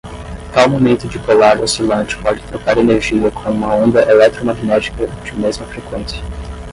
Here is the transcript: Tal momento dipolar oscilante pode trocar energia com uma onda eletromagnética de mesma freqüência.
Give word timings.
Tal 0.51 0.67
momento 0.67 1.07
dipolar 1.07 1.61
oscilante 1.61 2.15
pode 2.17 2.41
trocar 2.47 2.75
energia 2.79 3.29
com 3.29 3.51
uma 3.51 3.71
onda 3.75 4.01
eletromagnética 4.01 5.05
de 5.05 5.35
mesma 5.39 5.67
freqüência. 5.67 6.19